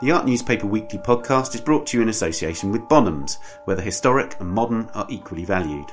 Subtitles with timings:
[0.00, 3.82] The Art Newspaper Weekly podcast is brought to you in association with Bonhams, where the
[3.82, 5.92] historic and modern are equally valued.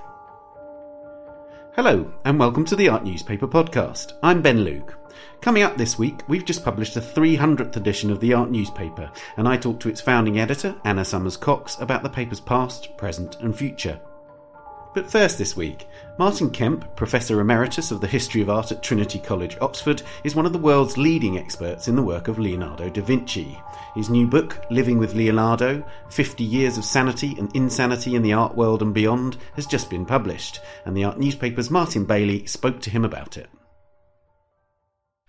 [1.75, 4.13] Hello, and welcome to the Art Newspaper podcast.
[4.23, 4.97] I'm Ben Luke.
[5.41, 9.45] Coming up this week, we've just published the 300th edition of the Art Newspaper, and
[9.45, 13.53] I talked to its founding editor, Anna Somers Cocks, about the paper's past, present, and
[13.53, 13.99] future.
[14.97, 15.87] But first this week,
[16.17, 20.47] Martin Kemp, Professor Emeritus of the History of Art at Trinity College, Oxford, is one
[20.47, 23.61] of the world's leading experts in the work of Leonardo da Vinci.
[23.93, 28.55] His new book, Living with Leonardo 50 Years of Sanity and Insanity in the Art
[28.55, 32.89] World and Beyond, has just been published, and the art newspaper's Martin Bailey spoke to
[32.89, 33.51] him about it.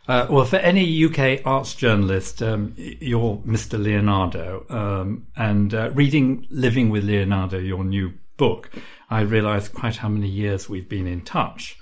[0.08, 3.78] Uh, well, for any UK arts journalist, um, you're Mr.
[3.78, 8.70] Leonardo, um, and uh, reading Living with Leonardo, your new book,
[9.10, 11.78] I realised quite how many years we've been in touch.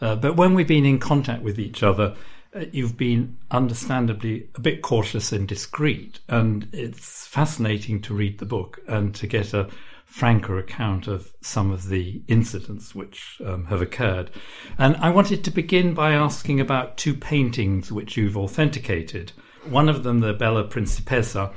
[0.00, 2.16] Uh, but when we've been in contact with each other,
[2.54, 6.18] uh, you've been understandably a bit cautious and discreet.
[6.28, 9.68] And it's fascinating to read the book and to get a
[10.08, 14.30] franker account of some of the incidents which um, have occurred.
[14.78, 19.32] And I wanted to begin by asking about two paintings which you've authenticated.
[19.68, 21.52] One of them, the Bella Principessa,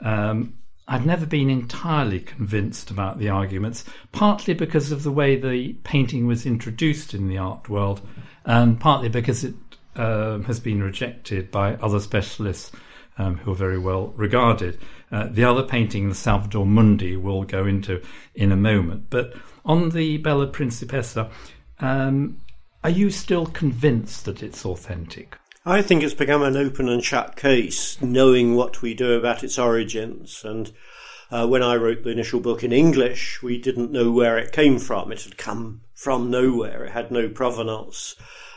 [0.00, 0.54] um,
[0.90, 6.26] I've never been entirely convinced about the arguments, partly because of the way the painting
[6.26, 8.00] was introduced in the art world,
[8.44, 9.54] and partly because it
[9.94, 12.72] uh, has been rejected by other specialists
[13.18, 14.80] um, who are very well regarded.
[15.12, 18.02] Uh, the other painting, the Salvator Mundi, we'll go into
[18.34, 19.10] in a moment.
[19.10, 21.30] But on the Bella Principessa,
[21.78, 22.40] um,
[22.82, 25.38] are you still convinced that it's authentic?
[25.66, 29.58] I think it's become an open and shut case, knowing what we do about its
[29.58, 30.40] origins.
[30.42, 30.72] And
[31.30, 34.78] uh, when I wrote the initial book in English, we didn't know where it came
[34.78, 35.12] from.
[35.12, 36.84] It had come from nowhere.
[36.84, 38.14] It had no provenance.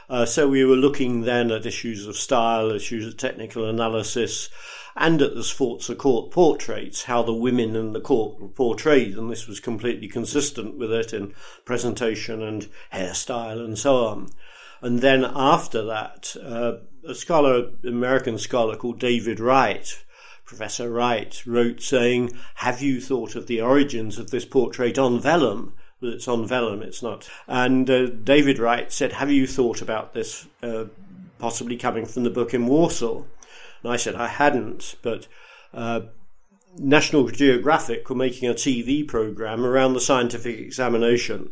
[0.10, 4.48] Uh, so we were looking then at issues of style, issues of technical analysis,
[4.96, 9.30] and at the Sforza court portraits, how the women in the court were portrayed, and
[9.30, 11.34] this was completely consistent with it in
[11.66, 14.30] presentation and hairstyle and so on.
[14.82, 16.74] And then after that, uh,
[17.08, 20.04] a scholar, American scholar called David Wright,
[20.46, 25.74] Professor Wright, wrote saying, Have you thought of the origins of this portrait on vellum?
[26.02, 27.30] Well, it's on vellum, it's not.
[27.48, 30.86] And uh, David Wright said, Have you thought about this uh,
[31.40, 33.24] possibly coming from the book in Warsaw?
[33.84, 35.28] And I said, I hadn't, but
[35.74, 36.02] uh,
[36.78, 41.52] National Geographic were making a TV program around the scientific examination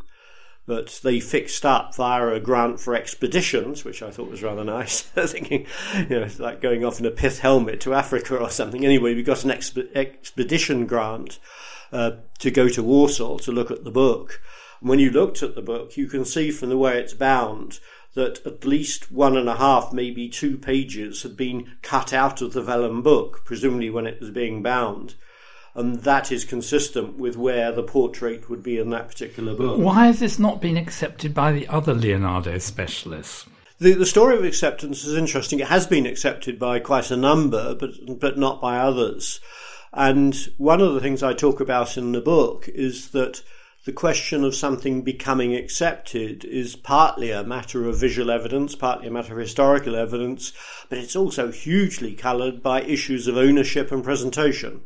[0.65, 5.01] but they fixed up via a grant for expeditions, which I thought was rather nice.
[5.15, 8.85] Thinking, you know, it's like going off in a pith helmet to Africa or something.
[8.85, 11.39] Anyway, we got an exp- expedition grant
[11.91, 14.41] uh, to go to Warsaw to look at the book.
[14.79, 17.79] And when you looked at the book, you can see from the way it's bound
[18.13, 22.53] that at least one and a half, maybe two pages had been cut out of
[22.53, 25.15] the vellum book, presumably when it was being bound
[25.73, 29.79] and that is consistent with where the portrait would be in that particular book.
[29.79, 33.45] Why has this not been accepted by the other Leonardo specialists?
[33.79, 35.59] The, the story of acceptance is interesting.
[35.59, 39.39] It has been accepted by quite a number, but but not by others.
[39.93, 43.41] And one of the things I talk about in the book is that
[43.83, 49.11] the question of something becoming accepted is partly a matter of visual evidence, partly a
[49.11, 50.53] matter of historical evidence,
[50.87, 54.81] but it's also hugely coloured by issues of ownership and presentation.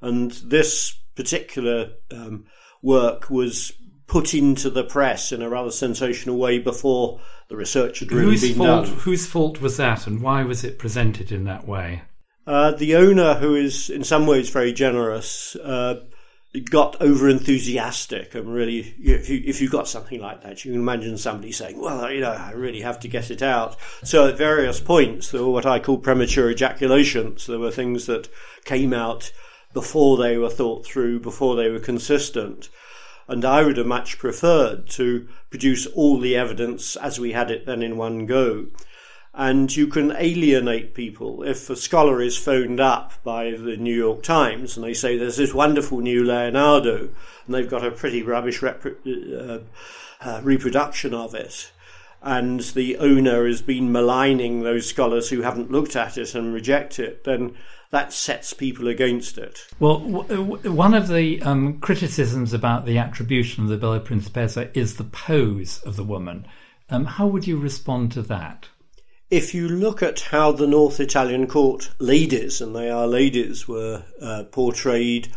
[0.00, 2.46] And this particular um,
[2.82, 3.72] work was
[4.06, 8.42] put into the press in a rather sensational way before the research had really whose
[8.42, 8.94] been fault, done.
[8.98, 12.02] Whose fault was that, and why was it presented in that way?
[12.46, 16.04] Uh, the owner, who is in some ways very generous, uh,
[16.70, 20.80] got over enthusiastic and really, if, you, if you've got something like that, you can
[20.80, 24.38] imagine somebody saying, "Well, you know, I really have to get it out." So at
[24.38, 27.46] various points, there were what I call premature ejaculations.
[27.46, 28.28] There were things that
[28.64, 29.32] came out
[29.76, 32.70] before they were thought through, before they were consistent.
[33.28, 37.66] And I would have much preferred to produce all the evidence as we had it
[37.66, 38.68] then in one go.
[39.34, 41.42] And you can alienate people.
[41.42, 45.36] If a scholar is phoned up by the New York Times and they say there's
[45.36, 47.10] this wonderful new Leonardo,
[47.44, 49.58] and they've got a pretty rubbish rep- uh,
[50.22, 51.70] uh, reproduction of it,
[52.22, 56.98] and the owner has been maligning those scholars who haven't looked at it and reject
[56.98, 57.54] it, then
[57.90, 59.66] that sets people against it.
[59.78, 64.96] Well, w- one of the um, criticisms about the attribution of the Bella Principessa is
[64.96, 66.46] the pose of the woman.
[66.90, 68.68] Um, how would you respond to that?
[69.30, 74.04] If you look at how the North Italian court ladies, and they are ladies, were
[74.20, 75.32] uh, portrayed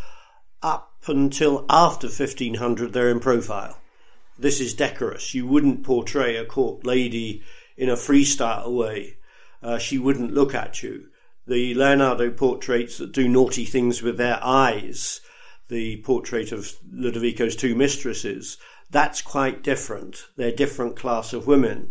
[0.62, 3.78] up until after 1500, they're in profile.
[4.38, 5.34] This is decorous.
[5.34, 7.42] You wouldn't portray a court lady
[7.76, 9.16] in a freestyle way.
[9.62, 11.09] Uh, she wouldn't look at you
[11.50, 15.20] the Leonardo portraits that do naughty things with their eyes,
[15.68, 18.56] the portrait of Ludovico's two mistresses,
[18.88, 20.26] that's quite different.
[20.36, 21.90] They're a different class of women.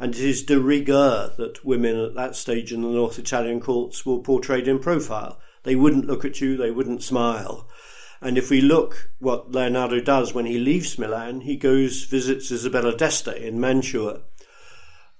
[0.00, 4.04] And it is de rigueur that women at that stage in the North Italian courts
[4.04, 5.38] were portrayed in profile.
[5.62, 7.68] They wouldn't look at you, they wouldn't smile.
[8.20, 12.96] And if we look what Leonardo does when he leaves Milan, he goes, visits Isabella
[12.96, 14.22] d'Este in Mantua.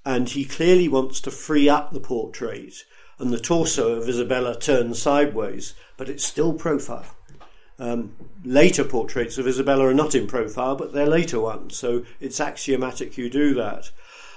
[0.05, 2.75] And he clearly wants to free up the portrait.
[3.19, 7.07] And the torso of Isabella turns sideways, but it's still profile.
[7.81, 12.41] Um, later portraits of Isabella are not in profile, but they're later ones, so it's
[12.41, 13.91] axiomatic you do that.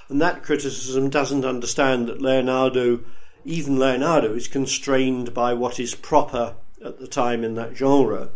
[0.09, 2.99] And that criticism doesn't understand that Leonardo,
[3.45, 8.29] even Leonardo, is constrained by what is proper at the time in that genre.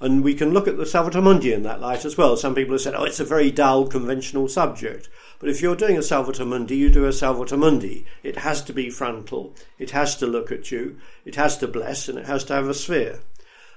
[0.00, 2.34] And we can look at the Salvator Mundi in that light as well.
[2.36, 5.10] Some people have said, oh, it's a very dull, conventional subject.
[5.38, 8.06] But if you're doing a Salvator Mundi, you do a Salvator Mundi.
[8.22, 12.08] It has to be frontal, it has to look at you, it has to bless,
[12.08, 13.20] and it has to have a sphere.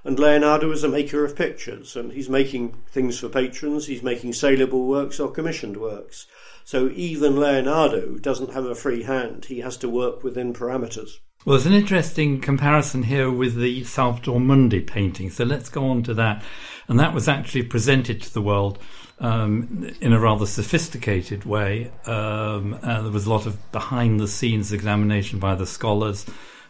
[0.06, 4.34] And Leonardo is a maker of pictures, and he's making things for patrons, he's making
[4.34, 6.28] saleable works or commissioned works.
[6.66, 11.20] So even Leonardo doesn't have a free hand, he has to work within parameters.
[11.46, 16.02] Well, there's an interesting comparison here with the Salvator Mundi painting, so let's go on
[16.04, 16.42] to that.
[16.88, 18.80] And that was actually presented to the world
[19.20, 21.92] um, in a rather sophisticated way.
[22.06, 26.26] Um, uh, there was a lot of behind the scenes examination by the scholars.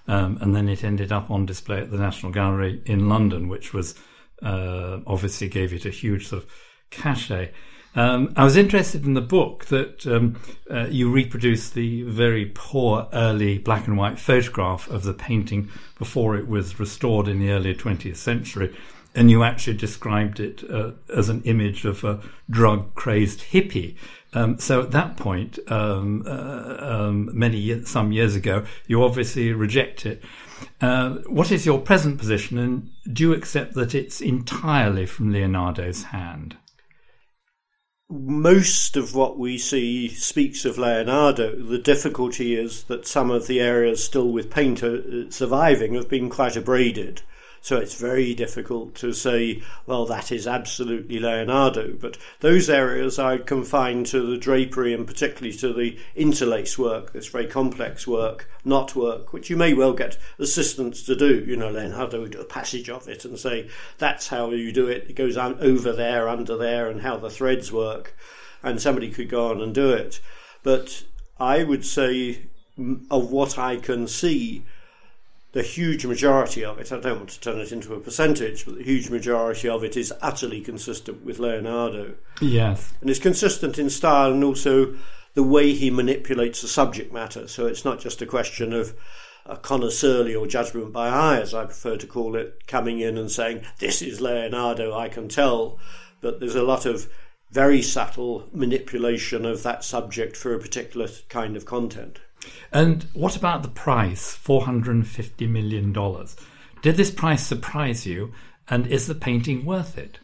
[0.07, 3.73] Um, and then it ended up on display at the National Gallery in London, which
[3.73, 3.93] was
[4.41, 6.49] uh, obviously gave it a huge sort of
[6.89, 7.51] cachet.
[7.95, 13.07] Um, I was interested in the book that um, uh, you reproduce the very poor
[13.13, 15.69] early black and white photograph of the painting
[15.99, 18.75] before it was restored in the early 20th century.
[19.15, 22.19] And you actually described it uh, as an image of a
[22.49, 23.95] drug crazed hippie.
[24.33, 30.07] Um, so at that point, um, uh, um, many some years ago, you obviously reject
[30.07, 30.23] it.
[30.81, 36.03] Uh, what is your present position, and do you accept that it's entirely from Leonardo's
[36.03, 36.57] hand?
[38.15, 41.55] Most of what we see speaks of Leonardo.
[41.55, 46.29] The difficulty is that some of the areas still with paint uh, surviving have been
[46.29, 47.23] quite abraded.
[47.63, 51.93] So it's very difficult to say, well, that is absolutely Leonardo.
[51.93, 57.29] But those areas I confine to the drapery and particularly to the interlace work, this
[57.29, 61.45] very complex work, knot work, which you may well get assistants to do.
[61.47, 64.89] You know, Leonardo would do a passage of it and say, that's how you do
[64.89, 65.09] it.
[65.11, 68.13] It goes over there, under there, and how the threads work.
[68.61, 70.19] And somebody could go on and do it.
[70.63, 71.01] But
[71.39, 72.41] I would say,
[73.09, 74.65] of what I can see,
[75.53, 78.75] the huge majority of it, I don't want to turn it into a percentage, but
[78.75, 82.15] the huge majority of it is utterly consistent with Leonardo.
[82.41, 82.91] Yes.
[83.01, 84.95] And it's consistent in style and also
[85.35, 87.47] the way he manipulates the subject matter.
[87.47, 88.95] So it's not just a question of
[89.45, 93.29] a connoisseurly or judgment by eye, as I prefer to call it, coming in and
[93.29, 95.77] saying, this is Leonardo, I can tell.
[96.21, 97.07] But there's a lot of
[97.51, 102.19] very subtle manipulation of that subject for a particular kind of content.
[102.71, 105.93] And what about the price, $450 million?
[106.81, 108.33] Did this price surprise you,
[108.67, 110.19] and is the painting worth it?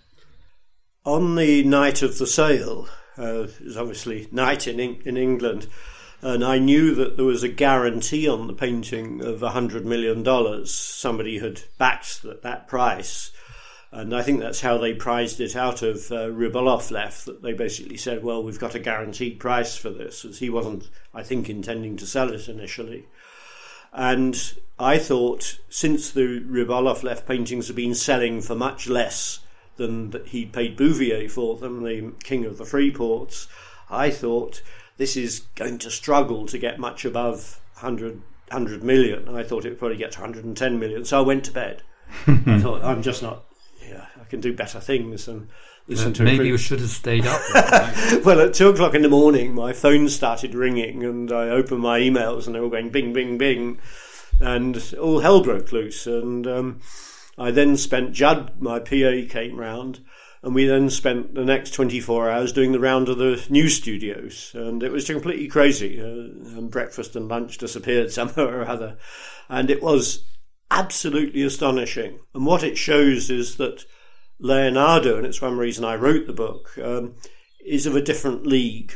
[1.06, 2.88] On the night of the sale,
[3.18, 5.68] uh, it was obviously night in, in England,
[6.22, 10.66] and I knew that there was a guarantee on the painting of $100 million.
[10.66, 13.32] Somebody had backed that, that price.
[13.92, 17.98] And I think that's how they prized it out of uh, left that they basically
[17.98, 21.98] said, well, we've got a guaranteed price for this, as he wasn't, I think, intending
[21.98, 23.08] to sell it initially.
[23.92, 29.40] And I thought, since the Rybolovlev paintings have been selling for much less
[29.78, 33.48] than he paid Bouvier for them, the king of the free ports,
[33.90, 34.62] I thought
[34.98, 39.36] this is going to struggle to get much above 100, 100 million.
[39.36, 41.06] I thought it would probably get to 110 million.
[41.06, 41.82] So I went to bed.
[42.28, 43.49] I thought, I'm just not
[43.90, 45.48] yeah, I can do better things and
[45.88, 46.24] listen uh, to.
[46.24, 47.42] Maybe you should have stayed up.
[48.26, 52.00] well, at two o'clock in the morning, my phone started ringing, and I opened my
[52.00, 53.80] emails, and they were going bing, bing, bing,
[54.40, 56.08] and all hell broke loose.
[56.08, 56.82] And um,
[57.38, 60.00] I then spent Judd, my PA, came round.
[60.42, 64.52] And we then spent the next 24 hours doing the round of the news studios.
[64.54, 66.00] And it was completely crazy.
[66.00, 66.06] Uh,
[66.58, 68.98] and breakfast and lunch disappeared somehow or other.
[69.50, 70.24] And it was
[70.72, 72.20] absolutely astonishing.
[72.34, 73.86] And what it shows is that
[74.40, 77.16] Leonardo, and it's one reason I wrote the book, um,
[77.66, 78.94] is of a different league.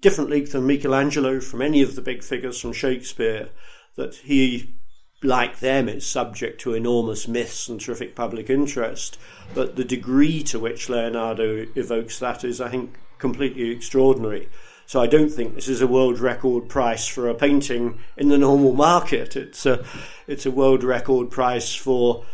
[0.00, 3.50] Different league than Michelangelo, from any of the big figures from Shakespeare,
[3.96, 4.74] that he,
[5.22, 9.18] like them, is subject to enormous myths and terrific public interest.
[9.54, 14.48] But the degree to which Leonardo evokes that is, I think, completely extraordinary.
[14.92, 18.36] So I don't think this is a world record price for a painting in the
[18.36, 19.36] normal market.
[19.36, 19.82] It's a,
[20.26, 22.26] it's a world record price for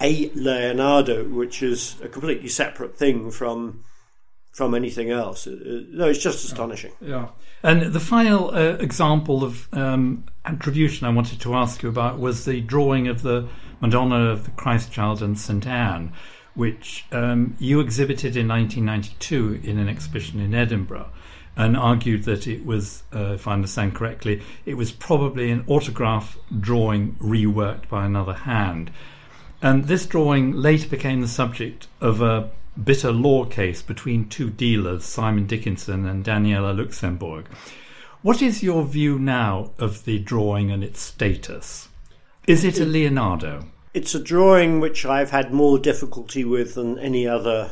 [0.00, 3.82] a Leonardo, which is a completely separate thing from
[4.52, 5.48] from anything else.
[5.48, 6.92] Uh, uh, no, it's just astonishing.
[7.00, 7.30] Yeah.
[7.64, 12.44] And the final uh, example of um, attribution I wanted to ask you about was
[12.44, 13.48] the drawing of the
[13.80, 16.12] Madonna of the Christ Child and St Anne,
[16.54, 21.10] which um, you exhibited in 1992 in an exhibition in Edinburgh.
[21.56, 26.38] And argued that it was, uh, if I understand correctly, it was probably an autograph
[26.58, 28.90] drawing reworked by another hand.
[29.60, 32.50] And this drawing later became the subject of a
[32.82, 37.46] bitter law case between two dealers, Simon Dickinson and Daniella Luxembourg.
[38.22, 41.88] What is your view now of the drawing and its status?
[42.46, 43.66] Is it a Leonardo?
[43.92, 47.70] It's a drawing which I've had more difficulty with than any other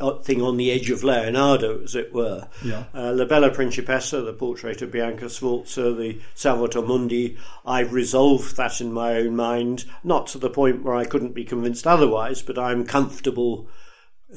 [0.00, 2.48] uh, thing on the edge of Leonardo, as it were.
[2.64, 2.84] Yeah.
[2.94, 7.36] Uh, La Bella Principessa, the portrait of Bianca Sforza, the Salvator Mundi,
[7.66, 11.44] I've resolved that in my own mind, not to the point where I couldn't be
[11.44, 13.68] convinced otherwise, but I'm comfortable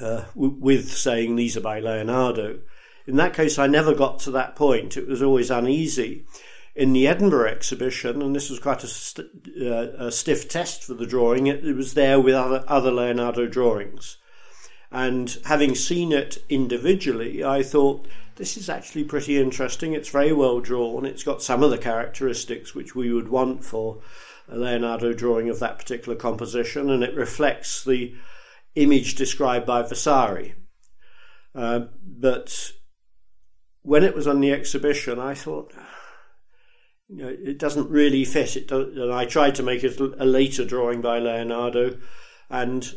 [0.01, 2.59] uh, w- with saying these are by Leonardo.
[3.07, 4.97] In that case, I never got to that point.
[4.97, 6.25] It was always uneasy.
[6.75, 9.27] In the Edinburgh exhibition, and this was quite a, st-
[9.61, 13.47] uh, a stiff test for the drawing, it, it was there with other, other Leonardo
[13.47, 14.17] drawings.
[14.91, 19.93] And having seen it individually, I thought this is actually pretty interesting.
[19.93, 21.05] It's very well drawn.
[21.05, 24.01] It's got some of the characteristics which we would want for
[24.49, 28.13] a Leonardo drawing of that particular composition, and it reflects the
[28.75, 30.55] image described by Vasari.
[31.55, 32.71] Uh, but
[33.83, 35.73] when it was on the exhibition, I thought,
[37.07, 38.57] you know, it doesn't really fit.
[38.57, 41.97] It does, and I tried to make it a later drawing by Leonardo,
[42.49, 42.93] and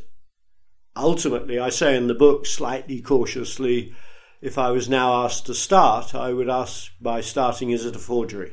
[0.97, 3.95] ultimately, I say in the book slightly cautiously,
[4.41, 7.99] if I was now asked to start, I would ask by starting, is it a
[7.99, 8.53] forgery?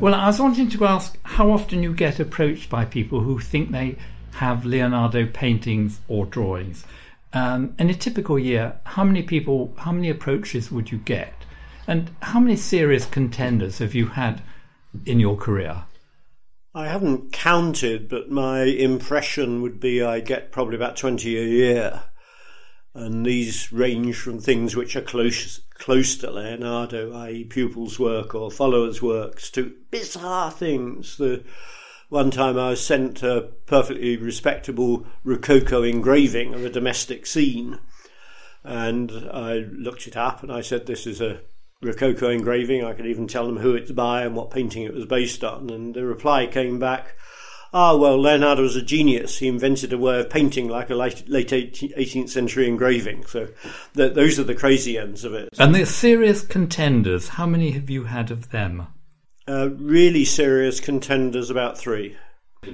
[0.00, 3.70] Well, I was wanting to ask how often you get approached by people who think
[3.70, 3.96] they
[4.32, 6.84] have Leonardo paintings or drawings.
[7.32, 11.34] Um, in a typical year, how many people, how many approaches would you get?
[11.86, 14.42] And how many serious contenders have you had
[15.04, 15.84] in your career?
[16.74, 22.04] I haven't counted, but my impression would be I get probably about 20 a year.
[22.94, 28.50] And these range from things which are close, close to Leonardo, i.e., pupils' work or
[28.50, 31.16] followers' works, to bizarre things.
[31.16, 31.44] The
[32.08, 37.78] one time I was sent a perfectly respectable Rococo engraving of a domestic scene,
[38.64, 41.40] and I looked it up and I said, "This is a
[41.80, 42.84] Rococo engraving.
[42.84, 45.70] I could even tell them who it's by and what painting it was based on.
[45.70, 47.14] And the reply came back,
[47.72, 49.38] ah, well, Leonardo was a genius.
[49.38, 53.26] He invented a way of painting like a late, late 18th century engraving.
[53.26, 53.48] So
[53.94, 55.50] th- those are the crazy ends of it.
[55.58, 58.88] And the serious contenders, how many have you had of them?
[59.46, 62.16] Uh, really serious contenders, about three.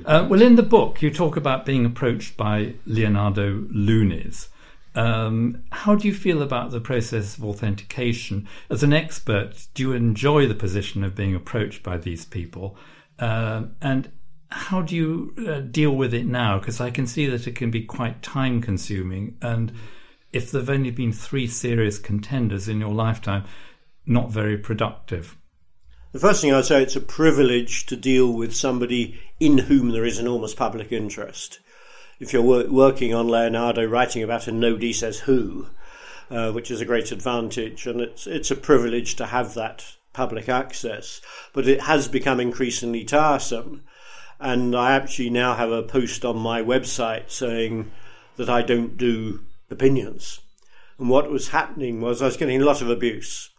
[0.06, 4.48] Uh, well, in the book, you talk about being approached by Leonardo Lunis.
[4.94, 8.48] Um, how do you feel about the process of authentication?
[8.70, 12.76] As an expert, do you enjoy the position of being approached by these people?
[13.18, 14.10] Uh, and
[14.50, 16.58] how do you uh, deal with it now?
[16.58, 19.36] Because I can see that it can be quite time consuming.
[19.42, 19.72] And
[20.32, 23.44] if there have only been three serious contenders in your lifetime,
[24.06, 25.36] not very productive.
[26.12, 30.04] The first thing I'd say, it's a privilege to deal with somebody in whom there
[30.04, 31.58] is enormous public interest
[32.20, 35.66] if you're wor- working on Leonardo, writing about him, nobody says who,
[36.30, 40.48] uh, which is a great advantage, and it's it's a privilege to have that public
[40.48, 41.20] access.
[41.52, 43.82] But it has become increasingly tiresome,
[44.40, 47.90] and I actually now have a post on my website saying
[48.36, 49.40] that I don't do
[49.70, 50.40] opinions.
[50.98, 53.50] And what was happening was I was getting a lot of abuse.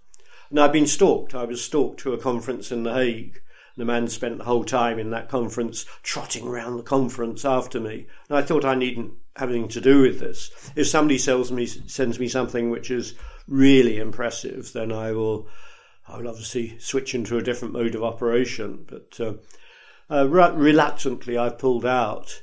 [0.50, 1.36] And I've been stalked.
[1.36, 3.42] I was stalked to a conference in The Hague
[3.78, 8.08] the man spent the whole time in that conference trotting around the conference after me.
[8.30, 10.50] And I thought I needn't have anything to do with this.
[10.76, 13.16] If somebody sells me, sends me something which is
[13.48, 15.48] really impressive, then I will,
[16.08, 18.86] I will obviously switch into a different mode of operation.
[18.88, 19.34] But uh,
[20.10, 22.42] uh, reluctantly, I've pulled out.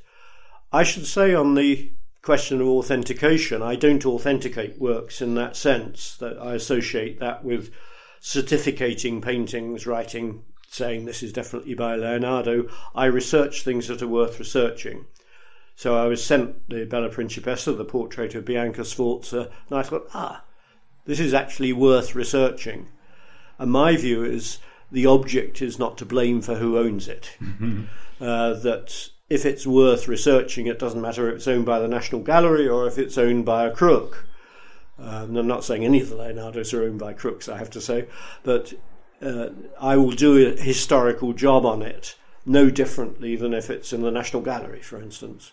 [0.71, 6.15] I should say on the question of authentication, I don't authenticate works in that sense.
[6.17, 7.71] That I associate that with
[8.21, 14.39] certificating paintings, writing saying this is definitely by Leonardo, I research things that are worth
[14.39, 15.05] researching.
[15.75, 20.09] So I was sent the Bella Principessa, the portrait of Bianca Sforza, and I thought,
[20.13, 20.43] ah,
[21.05, 22.87] this is actually worth researching.
[23.59, 24.57] And my view is
[24.91, 27.31] the object is not to blame for who owns it.
[27.39, 27.83] Mm-hmm.
[28.19, 32.21] Uh, that if it's worth researching, it doesn't matter if it's owned by the National
[32.21, 34.25] Gallery or if it's owned by a crook.
[34.99, 37.81] Um, I'm not saying any of the Leonardos are owned by crooks, I have to
[37.81, 38.07] say,
[38.43, 38.73] but
[39.23, 39.49] uh,
[39.79, 42.15] I will do a historical job on it
[42.45, 45.51] no differently than if it's in the National Gallery, for instance.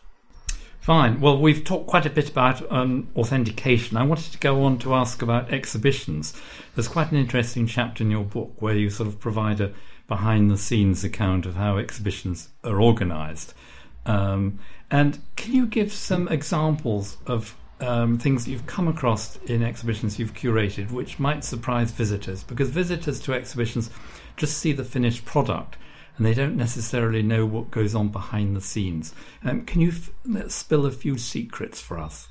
[0.80, 1.20] Fine.
[1.20, 3.96] Well, we've talked quite a bit about um, authentication.
[3.96, 6.34] I wanted to go on to ask about exhibitions.
[6.74, 9.72] There's quite an interesting chapter in your book where you sort of provide a
[10.08, 13.54] behind the scenes account of how exhibitions are organised.
[14.06, 14.58] Um,
[14.90, 20.18] and can you give some examples of um, things that you've come across in exhibitions
[20.18, 22.44] you've curated which might surprise visitors?
[22.44, 23.90] Because visitors to exhibitions
[24.36, 25.76] just see the finished product
[26.16, 29.14] and they don't necessarily know what goes on behind the scenes.
[29.42, 32.28] Um, can you f- spill a few secrets for us?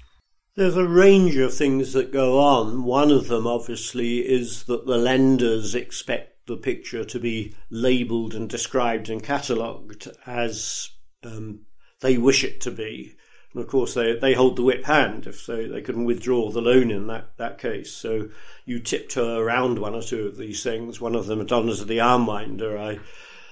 [0.56, 2.84] There's a range of things that go on.
[2.84, 8.50] One of them, obviously, is that the lenders expect the picture to be labelled and
[8.50, 10.90] described and catalogued as
[11.24, 11.62] um,
[12.02, 13.16] they wish it to be.
[13.54, 16.62] And of course, they, they hold the whip hand if so they can withdraw the
[16.62, 17.92] loan in that, that case.
[17.92, 18.30] So
[18.66, 21.02] you tiptoe around one or two of these things.
[21.02, 23.00] One of them, Madonnas of the Yarnwinder, I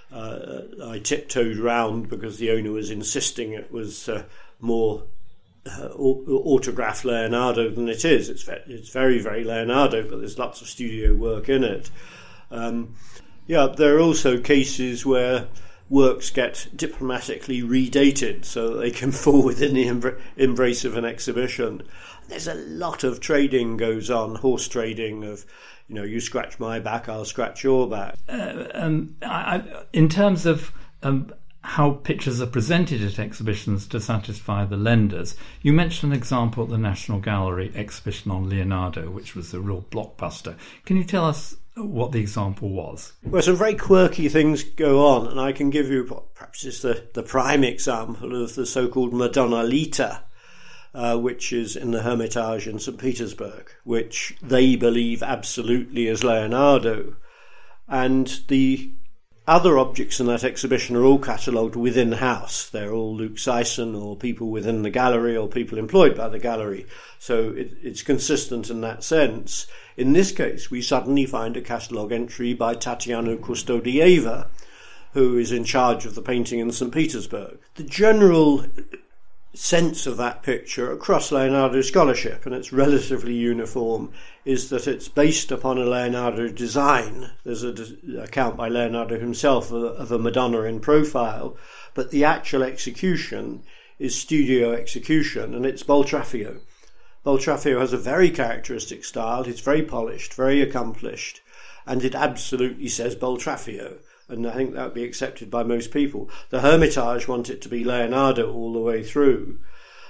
[0.10, 4.24] uh, I tiptoed round because the owner was insisting it was uh,
[4.60, 5.04] more
[5.66, 8.30] uh, Leonardo than it is.
[8.30, 11.90] It's ve- it's very very Leonardo, but there's lots of studio work in it.
[12.52, 12.96] Um,
[13.48, 15.48] yeah, there are also cases where
[15.90, 21.06] works get diplomatically redated so that they can fall within the embr- embrace of an
[21.06, 21.84] exhibition.
[22.28, 25.46] There's a lot of trading goes on, horse trading of
[25.88, 28.16] you know, you scratch my back, I'll scratch your back.
[28.28, 29.64] Uh, um, I,
[29.94, 35.72] in terms of um, how pictures are presented at exhibitions to satisfy the lenders, you
[35.72, 40.58] mentioned an example at the National Gallery exhibition on Leonardo, which was a real blockbuster.
[40.86, 43.14] Can you tell us what the example was?
[43.24, 46.04] Well, some very quirky things go on, and I can give you
[46.34, 50.22] perhaps just the, the prime example of the so called Madonna Litta
[50.98, 52.98] uh, which is in the Hermitage in St.
[52.98, 57.16] Petersburg, which they believe absolutely is Leonardo.
[57.88, 58.92] And the
[59.48, 62.68] other objects in that exhibition are all catalogued within house.
[62.70, 66.88] They're all Luke Syson or people within the gallery or people employed by the gallery.
[67.20, 69.68] So it, it's consistent in that sense.
[69.98, 74.48] In this case, we suddenly find a catalogue entry by Tatiana Kustodieva,
[75.14, 76.94] who is in charge of the painting in St.
[76.94, 77.58] Petersburg.
[77.76, 78.68] The general
[79.56, 84.12] sense of that picture across Leonardo scholarship, and it's relatively uniform,
[84.46, 87.32] is that it's based upon a Leonardo design.
[87.44, 91.58] There's an account by Leonardo himself of, of a Madonna in profile,
[91.96, 93.64] but the actual execution
[93.98, 96.60] is studio execution, and it's Boltraffio.
[97.28, 99.44] Boltraffio has a very characteristic style.
[99.44, 101.42] He's very polished, very accomplished,
[101.86, 103.98] and it absolutely says Boltraffio
[104.30, 106.30] and I think that would be accepted by most people.
[106.52, 109.60] The Hermitage want it to be Leonardo all the way through.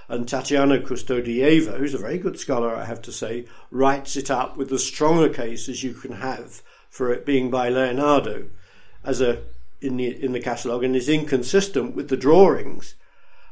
[0.08, 4.56] And Tatiana Kustodieva, who's a very good scholar, I have to say, writes it up
[4.56, 8.50] with as strong a case as you can have for it being by Leonardo
[9.04, 9.42] as a
[9.82, 12.94] in the in the catalogue and is inconsistent with the drawings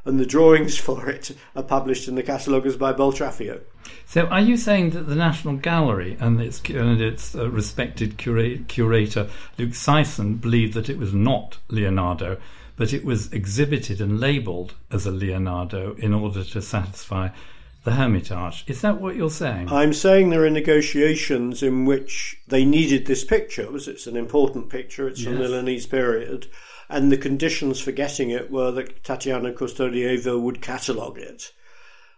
[0.06, 3.62] and the drawings for it are published in the catalogues by Boltraffio.
[4.06, 8.58] So, are you saying that the National Gallery and its, and its uh, respected cura-
[8.60, 12.38] curator Luke Syson believed that it was not Leonardo,
[12.78, 17.30] but it was exhibited and labelled as a Leonardo in order to satisfy
[17.84, 18.66] the Hermitage?
[18.68, 19.72] Is that what you're saying?
[19.72, 24.70] I'm saying there are negotiations in which they needed this picture, because it's an important
[24.70, 25.28] picture, it's yes.
[25.28, 26.48] from the Milanese period
[26.90, 31.52] and the conditions for getting it were that Tatiana Kustodieva would catalogue it.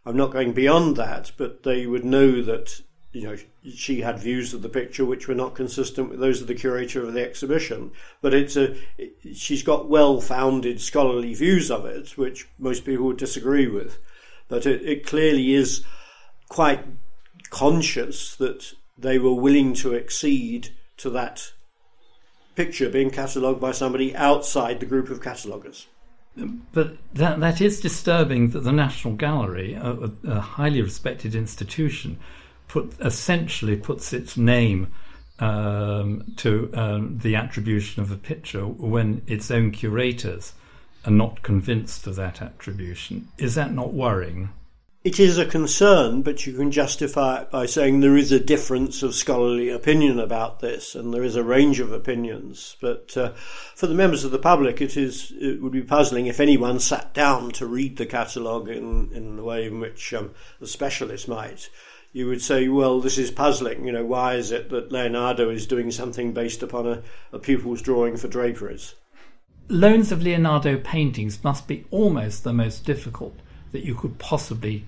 [0.05, 3.37] I'm not going beyond that, but they would know that you know
[3.73, 7.03] she had views of the picture which were not consistent with those of the curator
[7.03, 7.91] of the exhibition.
[8.21, 8.75] But it's a
[9.33, 13.97] she's got well-founded scholarly views of it, which most people would disagree with.
[14.47, 15.83] But it, it clearly is
[16.49, 16.85] quite
[17.49, 21.51] conscious that they were willing to accede to that
[22.57, 25.85] picture being catalogued by somebody outside the group of cataloguers.
[26.73, 32.19] But that that is disturbing that the National Gallery, a, a highly respected institution,
[32.67, 34.87] put essentially puts its name
[35.39, 40.53] um, to um, the attribution of a picture when its own curators
[41.05, 43.27] are not convinced of that attribution.
[43.37, 44.49] Is that not worrying?
[45.07, 49.03] It is a concern, but you can justify it by saying there is a difference
[49.03, 52.75] of scholarly opinion about this, and there is a range of opinions.
[52.81, 53.31] But uh,
[53.73, 57.13] for the members of the public, it is it would be puzzling if anyone sat
[57.13, 61.69] down to read the catalogue in, in the way in which um, the specialist might.
[62.11, 63.85] You would say, well, this is puzzling.
[63.85, 67.81] You know, why is it that Leonardo is doing something based upon a, a pupil's
[67.81, 68.93] drawing for draperies?
[69.69, 73.39] Loans of Leonardo paintings must be almost the most difficult
[73.71, 74.83] that you could possibly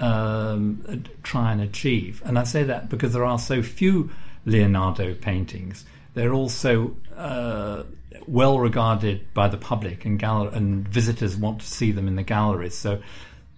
[0.00, 2.22] um, try and achieve.
[2.24, 4.10] And I say that because there are so few
[4.44, 5.84] Leonardo paintings.
[6.14, 7.84] They're also uh,
[8.26, 12.22] well regarded by the public, and, gal- and visitors want to see them in the
[12.22, 12.74] galleries.
[12.74, 13.00] So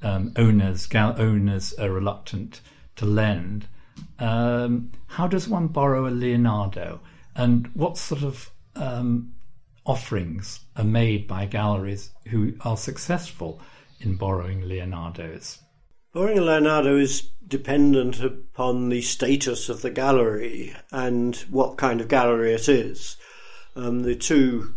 [0.03, 2.61] um, owners gal- owners are reluctant
[2.97, 3.67] to lend.
[4.19, 7.01] Um, how does one borrow a Leonardo,
[7.35, 9.33] and what sort of um,
[9.85, 13.61] offerings are made by galleries who are successful
[14.01, 15.59] in borrowing Leonardos?
[16.17, 22.55] A Leonardo is dependent upon the status of the gallery and what kind of gallery
[22.55, 23.19] it is.
[23.77, 24.75] Um, the two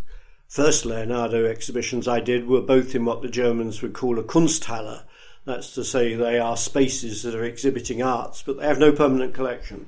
[0.50, 5.04] first Leonardo exhibitions I did were both in what the Germans would call a Kunsthalle.
[5.46, 9.34] That's to say, they are spaces that are exhibiting arts, but they have no permanent
[9.34, 9.88] collection.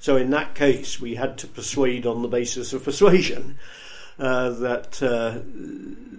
[0.00, 3.56] So, in that case, we had to persuade on the basis of persuasion
[4.18, 5.38] uh, that uh,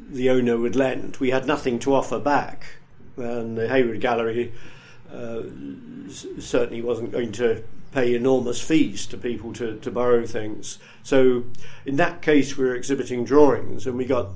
[0.09, 1.17] the owner would lend.
[1.17, 2.80] We had nothing to offer back,
[3.17, 4.53] and the Hayward Gallery
[5.11, 5.41] uh,
[6.39, 10.79] certainly wasn't going to pay enormous fees to people to, to borrow things.
[11.03, 11.43] So
[11.85, 14.29] in that case, we were exhibiting drawings, and we got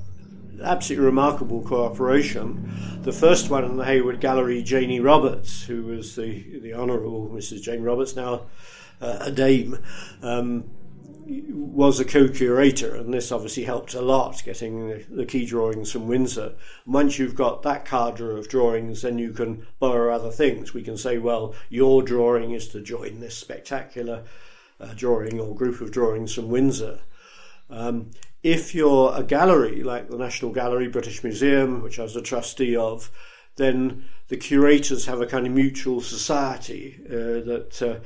[0.62, 3.00] absolutely remarkable cooperation.
[3.02, 7.62] The first one in the Hayward Gallery, Janie Roberts, who was the the Honourable Mrs.
[7.62, 8.42] Jane Roberts, now
[9.02, 9.78] uh, a dame.
[10.22, 10.66] Um,
[11.28, 16.54] was a co-curator, and this obviously helped a lot getting the key drawings from Windsor.
[16.86, 20.74] Once you've got that cadre of drawings, then you can borrow other things.
[20.74, 24.24] We can say, well, your drawing is to join this spectacular
[24.80, 27.00] uh, drawing or group of drawings from Windsor.
[27.70, 28.12] Um,
[28.44, 32.76] if you're a gallery like the National Gallery, British Museum, which I was a trustee
[32.76, 33.10] of,
[33.56, 38.00] then the curators have a kind of mutual society uh, that uh,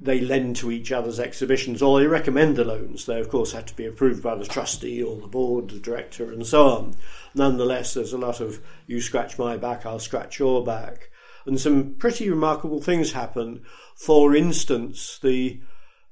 [0.00, 3.06] they lend to each other's exhibitions or they recommend the loans.
[3.06, 6.30] They, of course, have to be approved by the trustee or the board, the director,
[6.30, 6.94] and so on.
[7.34, 11.10] Nonetheless, there's a lot of you scratch my back, I'll scratch your back.
[11.46, 13.62] And some pretty remarkable things happen.
[13.96, 15.60] For instance, the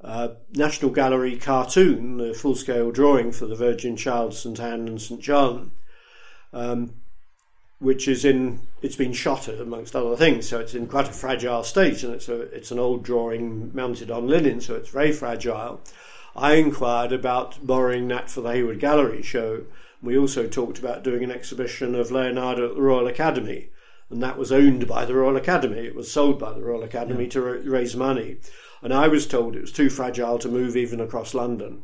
[0.03, 5.01] uh, National Gallery cartoon, the full scale drawing for the Virgin Child, St Anne, and
[5.01, 5.72] St John,
[6.53, 6.94] um,
[7.82, 11.64] which is in it's been shotted amongst other things, so it's in quite a fragile
[11.64, 15.80] state, and it's a it's an old drawing mounted on linen, so it's very fragile.
[16.36, 19.64] I inquired about borrowing that for the Hayward Gallery show.
[20.00, 23.70] We also talked about doing an exhibition of Leonardo at the Royal Academy,
[24.10, 25.80] and that was owned by the Royal Academy.
[25.80, 27.30] It was sold by the Royal Academy yeah.
[27.30, 28.36] to ra- raise money,
[28.80, 31.82] and I was told it was too fragile to move even across London.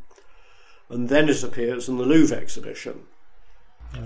[0.88, 3.02] And then it appears in the Louvre exhibition.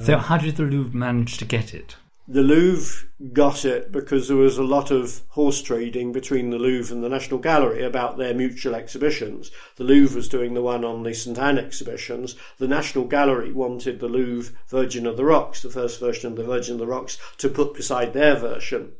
[0.00, 1.96] So, how did the Louvre manage to get it?
[2.28, 6.94] The Louvre got it because there was a lot of horse trading between the Louvre
[6.94, 9.50] and the National Gallery about their mutual exhibitions.
[9.76, 12.36] The Louvre was doing the one on the St Anne exhibitions.
[12.58, 16.44] The National Gallery wanted the Louvre Virgin of the Rocks, the first version of the
[16.44, 18.92] Virgin of the Rocks, to put beside their version.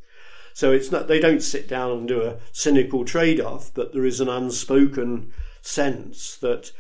[0.53, 4.05] So it's not they don't sit down and do a cynical trade off, but there
[4.05, 6.73] is an unspoken sense that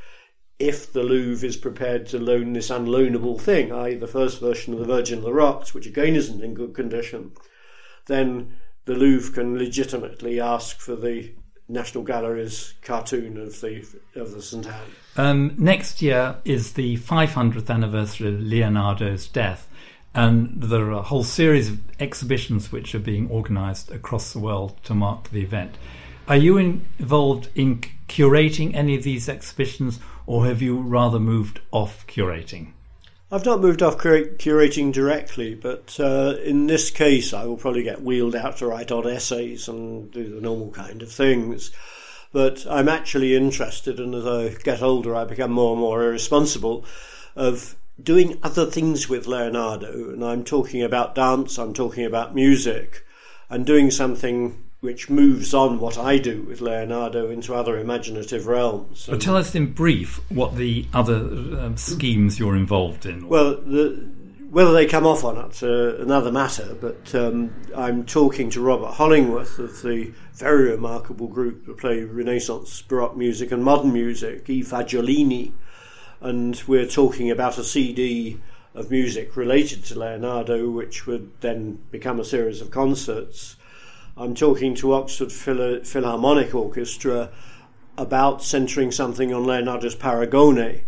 [0.62, 4.78] if the Louvre is prepared to loan this unloanable thing, i.e., the first version of
[4.78, 7.32] the Virgin of the Rocks, which again isn't in good condition,
[8.06, 11.34] then the Louvre can legitimately ask for the
[11.68, 14.90] National Gallery's cartoon of the of the St Anne.
[15.16, 19.68] Um, next year is the 500th anniversary of Leonardo's death,
[20.14, 24.76] and there are a whole series of exhibitions which are being organised across the world
[24.84, 25.74] to mark the event.
[26.28, 32.06] Are you involved in curating any of these exhibitions, or have you rather moved off
[32.06, 32.72] curating?
[33.32, 37.82] I've not moved off cur- curating directly, but uh, in this case, I will probably
[37.82, 41.72] get wheeled out to write odd essays and do the normal kind of things.
[42.30, 46.84] But I'm actually interested, and as I get older, I become more and more irresponsible
[47.34, 50.10] of doing other things with Leonardo.
[50.10, 53.04] And I'm talking about dance, I'm talking about music,
[53.50, 59.06] and doing something which moves on what I do with Leonardo into other imaginative realms.
[59.08, 63.28] But tell us in brief what the other um, schemes you're involved in.
[63.28, 64.10] Well, the,
[64.50, 66.76] whether they come off or not, uh, another matter.
[66.80, 72.82] But um, I'm talking to Robert Hollingworth of the very remarkable group that play Renaissance,
[72.82, 75.52] Baroque music, and modern music, I Fagiolini,
[76.20, 78.40] and we're talking about a CD
[78.74, 83.54] of music related to Leonardo, which would then become a series of concerts.
[84.14, 87.30] I'm talking to Oxford Phil- Philharmonic Orchestra
[87.96, 90.82] about centering something on Leonardo's Paragone.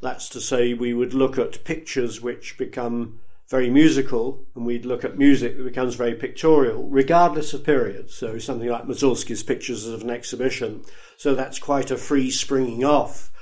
[0.00, 5.04] That's to say, we would look at pictures which become very musical, and we'd look
[5.04, 8.08] at music that becomes very pictorial, regardless of period.
[8.08, 10.84] So something like Mussorgsky's pictures of an exhibition.
[11.16, 13.32] So that's quite a free springing off,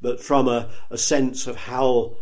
[0.00, 2.18] but from a, a sense of how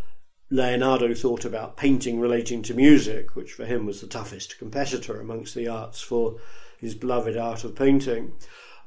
[0.55, 5.53] Leonardo thought about painting relating to music, which for him was the toughest competitor amongst
[5.53, 6.37] the arts for
[6.77, 8.31] his beloved art of painting.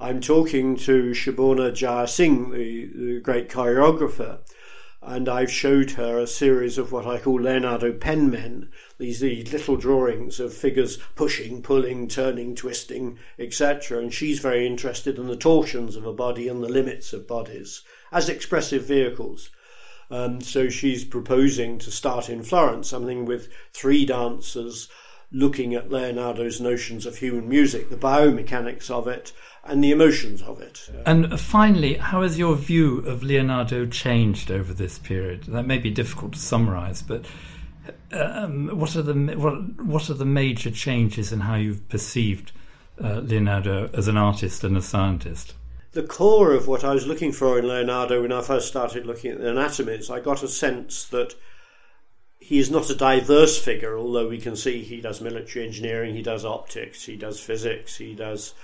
[0.01, 4.39] I'm talking to Shobana Jeyasingh, the, the great choreographer,
[5.03, 9.77] and I've showed her a series of what I call Leonardo penmen, these, these little
[9.77, 13.99] drawings of figures pushing, pulling, turning, twisting, etc.
[13.99, 17.83] And she's very interested in the torsions of a body and the limits of bodies
[18.11, 19.51] as expressive vehicles.
[20.11, 24.89] Um, so she's proposing to start in Florence something with three dancers
[25.31, 29.33] looking at Leonardo's notions of human music, the biomechanics of it,
[29.65, 30.91] and the emotions of it.
[31.05, 35.45] And finally, how has your view of Leonardo changed over this period?
[35.45, 37.27] That may be difficult to summarize, but
[38.13, 42.53] um, what are the what, what are the major changes in how you've perceived
[43.03, 45.55] uh, Leonardo as an artist and a scientist?
[45.99, 49.33] The core of what I was looking for in Leonardo when I first started looking
[49.33, 51.35] at the anatomies, I got a sense that
[52.39, 56.23] he is not a diverse figure, although we can see he does military engineering, he
[56.23, 58.55] does optics, he does physics, he does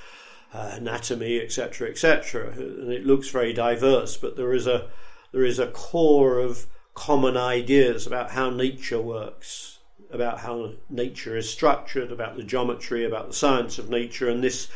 [0.52, 2.52] uh, anatomy, etc., etc.
[2.52, 4.88] And it looks very diverse, but there is a
[5.32, 9.80] there is a core of common ideas about how nature works,
[10.12, 14.68] about how nature is structured, about the geometry, about the science of nature, and this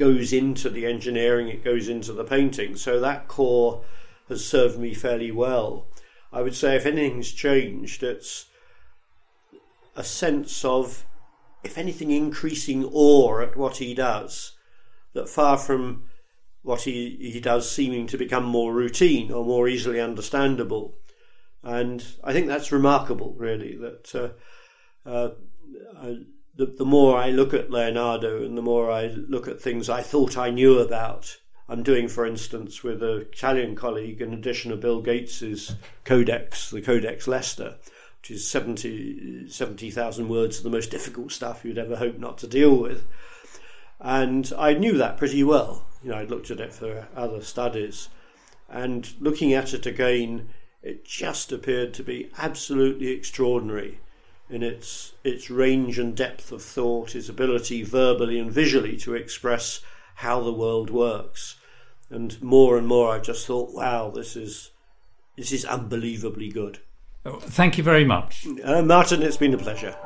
[0.00, 2.74] goes into the engineering, it goes into the painting.
[2.74, 3.84] So that core
[4.30, 5.88] has served me fairly well.
[6.32, 8.46] I would say if anything's changed, it's
[9.94, 11.04] a sense of,
[11.62, 14.56] if anything, increasing awe at what he does
[15.12, 16.04] that far from
[16.62, 20.94] what he, he does seeming to become more routine or more easily understandable.
[21.62, 25.30] And I think that's remarkable, really, that uh, uh,
[25.98, 26.16] I,
[26.60, 30.02] the, the more I look at Leonardo and the more I look at things I
[30.02, 31.38] thought I knew about,
[31.70, 36.82] I'm doing, for instance, with an Italian colleague, an edition of Bill Gates's Codex, the
[36.82, 37.76] Codex Leicester,
[38.20, 42.46] which is 70,000 70, words of the most difficult stuff you'd ever hope not to
[42.46, 43.06] deal with.
[43.98, 45.86] And I knew that pretty well.
[46.02, 48.10] You know, I'd looked at it for other studies.
[48.68, 50.50] And looking at it again,
[50.82, 53.98] it just appeared to be absolutely extraordinary
[54.50, 59.80] in its its range and depth of thought, its ability verbally and visually to express
[60.16, 61.56] how the world works.
[62.10, 64.72] And more and more, I just thought, wow, this is
[65.36, 66.80] this is unbelievably good.
[67.24, 69.22] Oh, thank you very much, uh, Martin.
[69.22, 69.96] It's been a pleasure.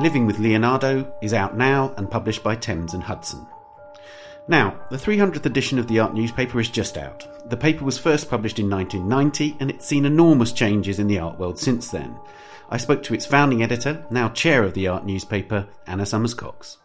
[0.00, 3.46] Living with Leonardo is out now and published by Thames and Hudson.
[4.46, 7.48] Now, the 300th edition of the Art newspaper is just out.
[7.48, 11.38] The paper was first published in 1990 and it's seen enormous changes in the art
[11.38, 12.14] world since then.
[12.68, 16.76] I spoke to its founding editor, now chair of the Art newspaper, Anna Somers Cocks.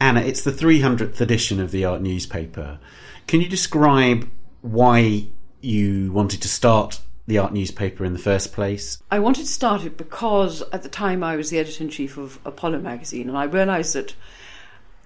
[0.00, 2.78] Anna, it's the 300th edition of the Art newspaper.
[3.26, 4.30] Can you describe
[4.62, 5.26] why
[5.60, 9.02] you wanted to start the art newspaper in the first place?
[9.10, 12.16] I wanted to start it because at the time I was the editor in chief
[12.16, 14.14] of Apollo magazine, and I realised that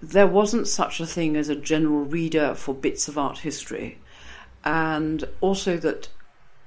[0.02, 3.98] there wasn't such a thing as a general reader for bits of art history,
[4.64, 6.08] and also that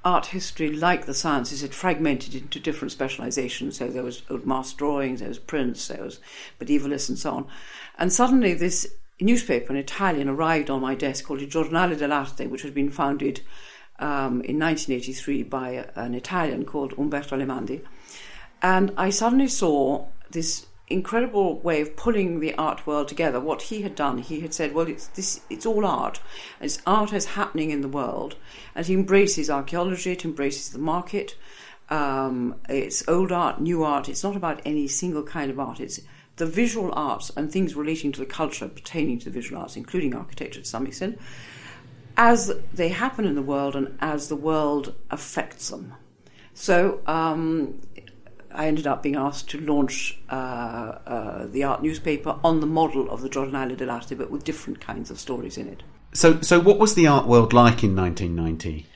[0.06, 3.78] art history, like the sciences, had fragmented into different specializations.
[3.78, 6.20] So there was old master drawings, there was prints, there was
[6.62, 7.48] medievalists, and so on.
[7.98, 8.88] And suddenly, this
[9.20, 13.42] newspaper in Italian arrived on my desk called Il Giornale dell'Arte, which had been founded
[14.00, 17.82] um, in 1983 by an Italian called Umberto Alemandi.
[18.62, 23.40] And I suddenly saw this incredible way of pulling the art world together.
[23.40, 26.20] What he had done, he had said, well, it's this, it's all art.
[26.62, 28.36] It's art as happening in the world,
[28.76, 30.12] and he embraces archaeology.
[30.12, 31.36] It embraces the market.
[31.90, 34.10] Um, it's old art, new art.
[34.10, 35.80] It's not about any single kind of art.
[35.80, 36.00] It's
[36.38, 40.14] the visual arts and things relating to the culture pertaining to the visual arts, including
[40.14, 41.20] architecture to some extent
[42.18, 45.94] as they happen in the world and as the world affects them.
[46.54, 47.82] So um,
[48.56, 50.34] I ended up being asked to launch uh,
[51.06, 55.12] uh, the art newspaper on the model of the Giornale dell'Arte, but with different kinds
[55.12, 55.84] of stories in it.
[56.14, 58.88] So, so what was the art world like in 1990?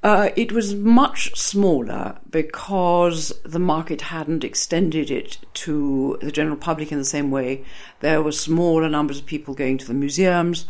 [0.00, 6.92] Uh, it was much smaller because the market hadn't extended it to the general public
[6.92, 7.64] in the same way.
[7.98, 10.66] There were smaller numbers of people going to the museums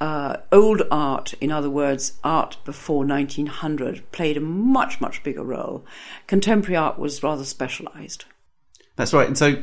[0.00, 5.84] uh, old art, in other words, art before 1900, played a much, much bigger role.
[6.26, 8.24] Contemporary art was rather specialised.
[8.96, 9.26] That's right.
[9.26, 9.62] And so,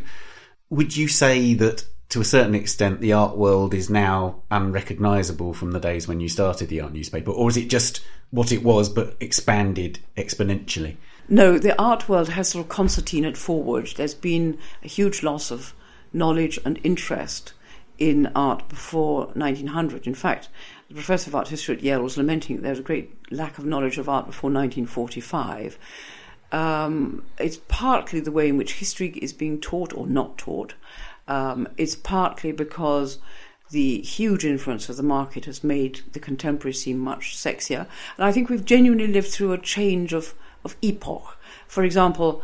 [0.69, 5.71] would you say that to a certain extent the art world is now unrecognisable from
[5.71, 8.89] the days when you started the art newspaper, or is it just what it was
[8.89, 10.97] but expanded exponentially?
[11.29, 13.89] No, the art world has sort of concertinaed forward.
[13.97, 15.73] There's been a huge loss of
[16.13, 17.53] knowledge and interest
[17.97, 20.07] in art before 1900.
[20.07, 20.49] In fact,
[20.87, 23.57] the professor of art history at Yale was lamenting that there was a great lack
[23.57, 25.77] of knowledge of art before 1945.
[26.51, 30.75] Um, it's partly the way in which history is being taught or not taught.
[31.27, 33.19] Um, it's partly because
[33.69, 37.85] the huge influence of the market has made the contemporary seem much sexier.
[38.17, 40.33] And I think we've genuinely lived through a change of,
[40.63, 41.37] of epoch.
[41.67, 42.41] For example,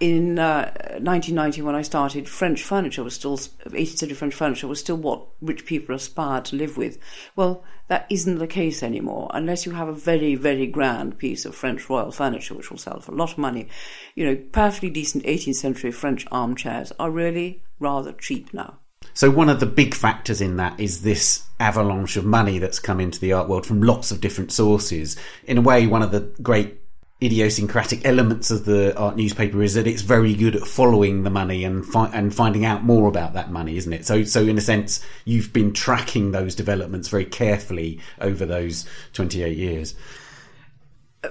[0.00, 4.80] in uh, 1990 when I started, French furniture was still 18th century French furniture was
[4.80, 6.98] still what rich people aspired to live with.
[7.34, 11.54] Well, that isn't the case anymore, unless you have a very very grand piece of
[11.54, 13.68] French royal furniture which will sell for a lot of money.
[14.14, 18.78] You know, perfectly decent 18th century French armchairs are really rather cheap now.
[19.14, 23.00] So one of the big factors in that is this avalanche of money that's come
[23.00, 25.16] into the art world from lots of different sources.
[25.44, 26.78] In a way, one of the great
[27.20, 31.64] idiosyncratic elements of the art newspaper is that it's very good at following the money
[31.64, 34.06] and fi- and finding out more about that money, isn't it?
[34.06, 39.42] So, so in a sense, you've been tracking those developments very carefully over those twenty
[39.42, 39.94] eight years.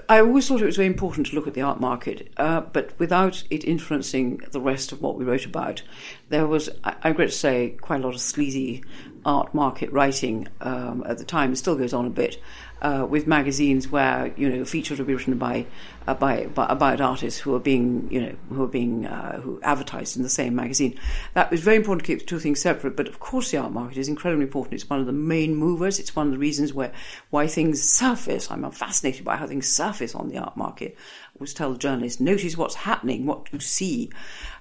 [0.10, 3.00] I always thought it was very important to look at the art market, uh, but
[3.00, 5.82] without it influencing the rest of what we wrote about.
[6.28, 8.84] There was, I, regret to say, quite a lot of sleazy
[9.26, 11.54] art market writing um, at the time.
[11.54, 12.42] It still goes on a bit,
[12.82, 15.66] uh, with magazines where you know features would be written by,
[16.08, 19.60] uh, by, by about artists who are being you know who are being uh, who
[19.64, 20.98] advertised in the same magazine.
[21.34, 22.96] That was very important to keep the two things separate.
[22.96, 24.76] But of course, the art market is incredibly important.
[24.76, 26.00] It's one of the main movers.
[26.00, 26.92] It's one of the reasons where
[27.30, 28.50] why things surface.
[28.52, 30.96] I'm fascinated by how things surface on the art market.
[30.98, 34.12] I always tell journalists, notice what's happening, what you see.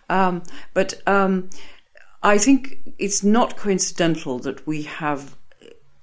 [0.09, 1.50] Um, but um,
[2.22, 5.37] I think it's not coincidental that we have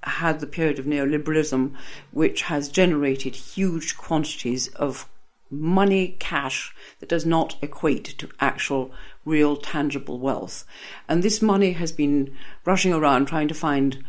[0.04, 1.74] had the period of neoliberalism,
[2.12, 5.10] which has generated huge quantities of
[5.50, 8.92] money, cash, that does not equate to actual,
[9.26, 10.66] real, tangible wealth.
[11.08, 12.36] And this money has been
[12.66, 14.04] rushing around trying to find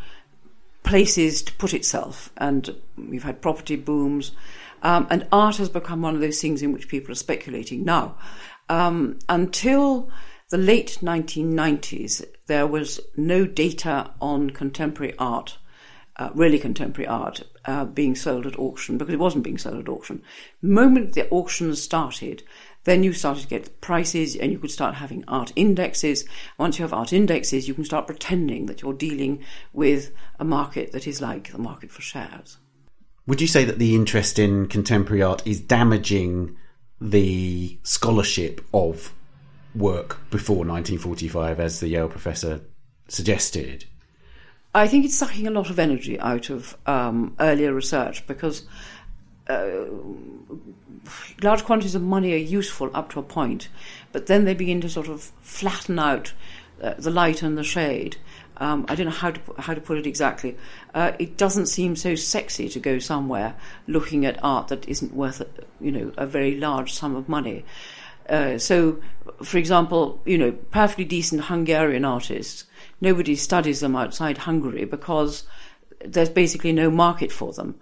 [0.82, 2.30] places to put itself.
[2.36, 4.32] And we've had property booms.
[4.82, 8.16] Um, and art has become one of those things in which people are speculating now.
[8.68, 10.10] Um, until
[10.50, 15.58] the late 1990s, there was no data on contemporary art
[16.16, 19.88] uh, really contemporary art uh, being sold at auction because it wasn't being sold at
[19.88, 20.22] auction.
[20.62, 22.42] Moment the auctions started,
[22.84, 26.24] then you started to get prices and you could start having art indexes.
[26.58, 30.92] Once you have art indexes, you can start pretending that you're dealing with a market
[30.92, 32.58] that is like the market for shares.
[33.26, 36.56] Would you say that the interest in contemporary art is damaging
[37.00, 39.14] the scholarship of
[39.74, 42.60] work before 1945, as the Yale professor
[43.08, 43.86] suggested?
[44.74, 48.64] I think it's sucking a lot of energy out of um, earlier research because
[49.48, 49.84] uh,
[51.42, 53.68] large quantities of money are useful up to a point,
[54.10, 56.32] but then they begin to sort of flatten out
[56.82, 58.16] uh, the light and the shade.
[58.56, 60.56] Um, I don't know how to how to put it exactly.
[60.92, 63.56] Uh, it doesn't seem so sexy to go somewhere
[63.86, 65.42] looking at art that isn't worth,
[65.80, 67.64] you know, a very large sum of money.
[68.28, 69.00] Uh, so,
[69.42, 72.64] for example, you know, perfectly decent Hungarian artists
[73.04, 75.44] nobody studies them outside Hungary because
[76.04, 77.76] there's basically no market for them.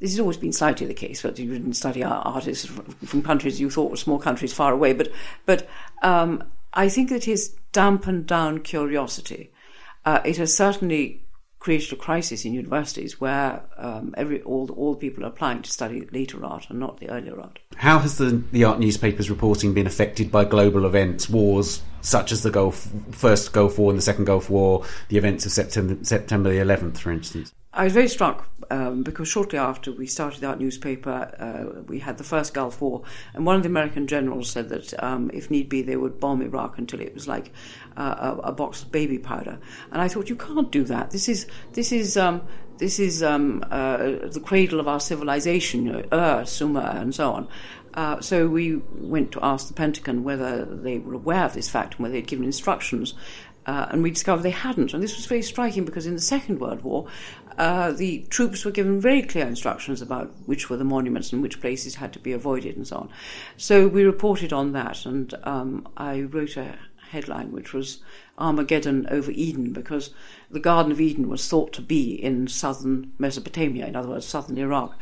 [0.00, 2.64] This has always been slightly the case, but you didn't study artists
[3.04, 4.92] from countries you thought were small countries far away.
[4.92, 5.12] But,
[5.44, 5.68] but
[6.02, 9.50] um, I think it has dampened down curiosity.
[10.04, 11.24] Uh, it has certainly
[11.58, 16.06] created a crisis in universities where um, every all all people are applying to study
[16.12, 17.58] later art and not the earlier art.
[17.76, 22.42] How has the the art newspapers reporting been affected by global events, wars such as
[22.42, 26.50] the Gulf first Gulf War and the second Gulf War, the events of September September
[26.50, 27.52] the 11th, for instance?
[27.78, 32.18] I was very struck um, because shortly after we started our newspaper, uh, we had
[32.18, 35.68] the first Gulf War, and one of the American generals said that um, if need
[35.68, 37.52] be, they would bomb Iraq until it was like
[37.96, 39.60] uh, a, a, box of baby powder.
[39.92, 41.12] And I thought, you can't do that.
[41.12, 42.42] This is this is um,
[42.78, 47.48] this is um, uh, the cradle of our civilization, you Ur, Sumer, and so on.
[47.94, 51.94] Uh, so we went to ask the Pentagon whether they were aware of this fact
[51.94, 53.14] and whether they'd given instructions.
[53.66, 54.94] Uh, and we discovered they hadn't.
[54.94, 57.06] And this was very striking because in the Second World War,
[57.58, 61.60] uh, the troops were given very clear instructions about which were the monuments and which
[61.60, 63.10] places had to be avoided and so on.
[63.56, 66.76] So we reported on that, and um, I wrote a
[67.10, 67.98] headline which was
[68.38, 70.10] Armageddon over Eden because
[70.50, 74.58] the Garden of Eden was thought to be in southern Mesopotamia, in other words, southern
[74.58, 74.96] Iraq.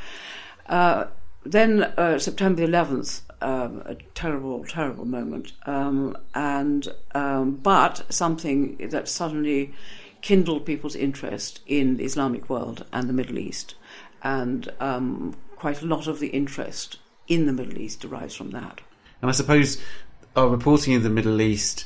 [0.66, 1.06] Uh,
[1.44, 8.76] then uh, September the 11th, um, a terrible, terrible moment, um, and um, but something
[8.88, 9.74] that suddenly
[10.26, 13.76] kindled people's interest in the Islamic world and the Middle East.
[14.24, 16.98] And um, quite a lot of the interest
[17.28, 18.80] in the Middle East derives from that.
[19.22, 19.80] And I suppose
[20.34, 21.84] our reporting in the Middle East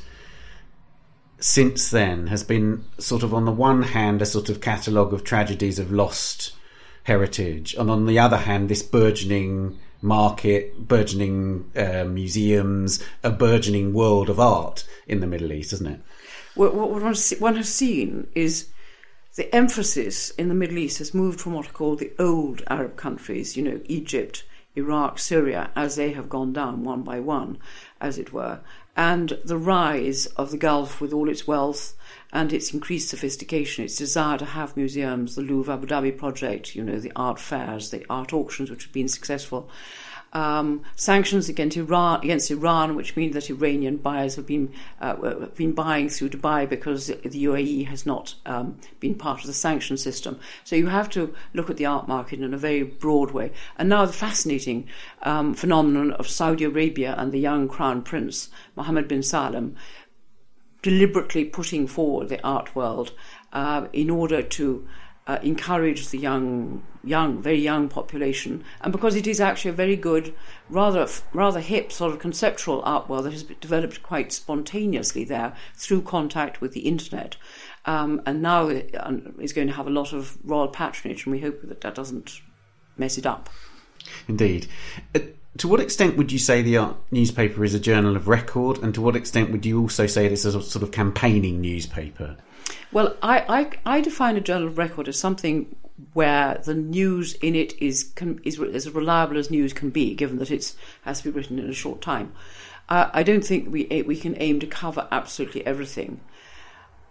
[1.39, 5.23] since then has been sort of on the one hand a sort of catalogue of
[5.23, 6.53] tragedies of lost
[7.05, 14.31] heritage, and on the other hand, this burgeoning market, burgeoning uh, museums, a burgeoning world
[14.31, 16.01] of art in the Middle East, isn't it?
[16.61, 18.69] What, what one has one has seen is
[19.35, 22.97] the emphasis in the Middle East has moved from what are called the old Arab
[22.97, 24.45] countries, you know, Egypt,
[24.77, 27.57] Iraq, Syria, as they have gone down one by one,
[27.99, 28.61] as it were,
[28.95, 31.97] and the rise of the Gulf with all its wealth
[32.31, 36.85] and its increased sophistication, its desire to have museums, the Louvre Abu Dhabi project, you
[36.85, 39.71] know, the art fairs, the art auctions, which have been successful,
[40.33, 45.57] um, sanctions against Iran, against Iran, which means that Iranian buyers have been uh, have
[45.57, 49.97] been buying through Dubai because the UAE has not um, been part of the sanction
[49.97, 50.39] system.
[50.65, 53.53] So you have to look at the art market in a very broad way.
[53.77, 54.89] And now the fascinating
[55.23, 59.77] um, phenomenon of Saudi Arabia and the young crown prince Mohammed bin Salman
[60.83, 63.13] deliberately putting forward the art world
[63.53, 64.87] uh, in order to
[65.31, 69.95] uh, encourage the young, young, very young population, and because it is actually a very
[69.95, 70.35] good,
[70.69, 76.03] rather rather hip sort of conceptual art world that has developed quite spontaneously there through
[76.03, 77.37] contact with the internet,
[77.87, 81.61] um, and now is going to have a lot of royal patronage, and we hope
[81.63, 82.41] that that doesn't
[82.97, 83.49] mess it up.
[84.27, 84.67] Indeed.
[85.15, 85.21] Uh,
[85.59, 88.93] to what extent would you say the art newspaper is a journal of record, and
[88.95, 92.37] to what extent would you also say it is a sort of campaigning newspaper?
[92.93, 95.75] Well, I, I, I define a journal of record as something
[96.13, 100.39] where the news in it is can, is as reliable as news can be, given
[100.39, 102.33] that it has to be written in a short time.
[102.89, 106.21] Uh, I don't think we we can aim to cover absolutely everything.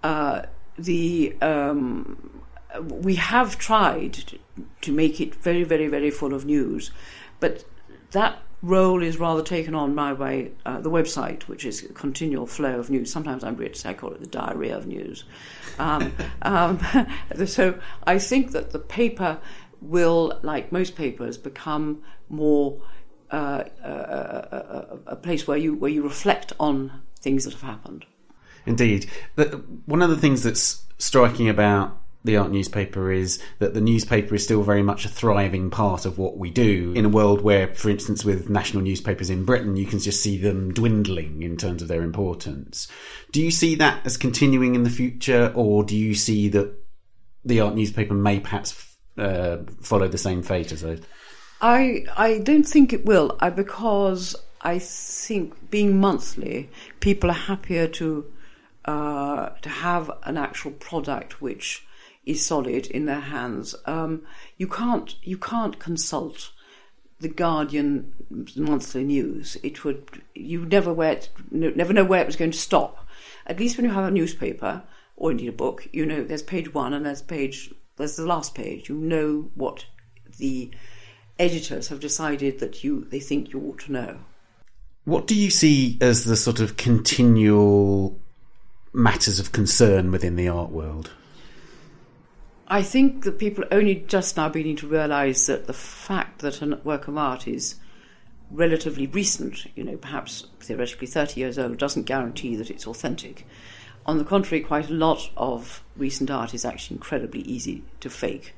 [0.04, 0.44] Uh,
[0.78, 2.42] the um,
[2.82, 4.34] we have tried
[4.82, 6.92] to make it very, very, very full of news,
[7.40, 7.64] but
[8.12, 12.78] that role is rather taken on by, uh, the website, which is a continual flow
[12.80, 13.12] of news.
[13.12, 15.24] Sometimes I'm British, I call it the diarrhea of news.
[15.80, 16.80] Um, um,
[17.46, 19.40] so I think that the paper
[19.82, 22.82] will, like most papers, become more
[23.32, 27.54] uh, a, uh, a, uh, a, place where you where you reflect on things that
[27.54, 28.06] have happened.
[28.66, 29.08] Indeed,
[29.86, 34.44] one of the things that's striking about the art newspaper is that the newspaper is
[34.44, 37.90] still very much a thriving part of what we do in a world where, for
[37.90, 41.88] instance, with national newspapers in Britain, you can just see them dwindling in terms of
[41.88, 42.88] their importance.
[43.32, 46.74] Do you see that as continuing in the future, or do you see that
[47.46, 51.02] the art newspaper may perhaps uh, follow the same fate as those?
[51.62, 57.88] I I don't think it will, I, because I think being monthly, people are happier
[57.88, 58.26] to
[58.86, 61.86] uh, to have an actual product which
[62.26, 63.76] is solid in their hands.
[63.86, 64.24] Um,
[64.58, 66.52] you can't you can't consult
[67.20, 68.14] the Guardian
[68.56, 69.58] monthly news.
[69.64, 73.08] It would you never where it, never know where it was going to stop.
[73.46, 74.84] At least when you have a newspaper
[75.18, 78.56] or indeed a book, you know there's page one and there's page there's the last
[78.56, 78.90] page.
[78.90, 79.86] You know what
[80.38, 80.72] the
[81.38, 84.20] editors have decided that you they think you ought to know.
[85.06, 88.20] What do you see as the sort of continual
[88.94, 91.12] matters of concern within the art world?
[92.70, 96.62] I think that people are only just now beginning to realise that the fact that
[96.62, 97.76] a work of art is
[98.52, 103.48] relatively recent, you know, perhaps theoretically 30 years old, doesn't guarantee that it's authentic.
[104.06, 108.54] On the contrary, quite a lot of recent art is actually incredibly easy to fake.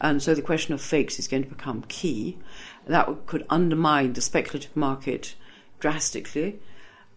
[0.00, 2.38] And so the question of fakes is going to become key.
[2.86, 5.34] That could undermine the speculative market
[5.80, 6.58] drastically.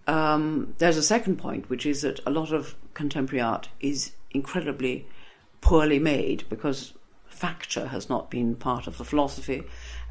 [0.08, 5.08] Um, there's a second point, which is that a lot of contemporary art is incredibly
[5.64, 6.94] poorly made because
[7.34, 9.64] facture has not been part of the philosophy.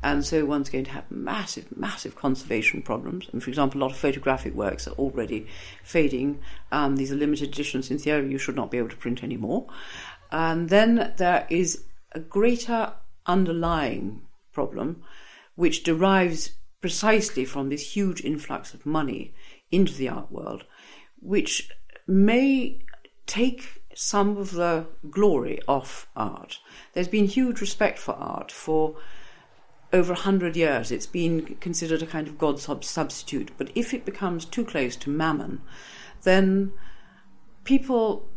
[0.02, 3.28] And so one's going to have massive, massive conservation problems.
[3.32, 5.46] And for example, a lot of photographic works are already
[5.84, 6.40] fading.
[6.72, 7.90] Um, these are limited editions.
[7.90, 9.66] In theory, you should not be able to print anymore.
[10.30, 12.94] And then there is a greater
[13.26, 14.22] underlying
[14.52, 15.02] problem,
[15.54, 16.50] which derives
[16.80, 19.34] precisely from this huge influx of money
[19.70, 20.64] into the art world,
[21.20, 21.70] which
[22.08, 22.80] may
[23.26, 26.58] take some of the glory of art.
[26.92, 28.96] There's been huge respect for art for
[29.92, 30.90] over a hundred years.
[30.90, 33.50] It's been considered a kind of God substitute.
[33.58, 35.60] But if it becomes too close to mammon,
[36.22, 36.72] then
[37.64, 38.28] people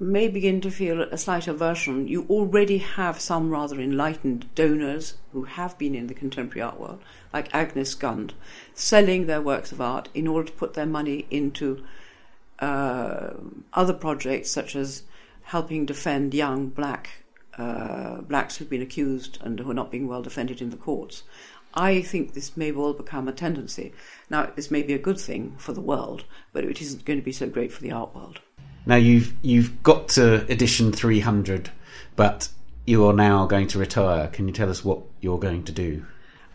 [0.00, 2.08] may begin to feel a slight aversion.
[2.08, 7.02] You already have some rather enlightened donors who have been in the contemporary art world,
[7.32, 8.34] like Agnes Gund,
[8.74, 11.84] selling their works of art in order to put their money into
[12.58, 13.30] uh,
[13.72, 15.02] other projects such as
[15.42, 17.10] helping defend young black
[17.58, 21.22] uh, blacks who've been accused and who are not being well defended in the courts.
[21.74, 23.92] I think this may well become a tendency.
[24.30, 27.24] Now, this may be a good thing for the world, but it isn't going to
[27.24, 28.40] be so great for the art world.
[28.86, 31.70] Now you've you've got to edition 300,
[32.16, 32.48] but
[32.86, 34.28] you are now going to retire.
[34.28, 36.04] Can you tell us what you're going to do?